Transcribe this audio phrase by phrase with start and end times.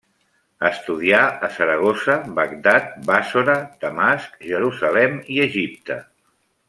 [0.69, 6.01] Estudià a Saragossa, Bagdad, Bàssora, Damasc, Jerusalem i Egipte.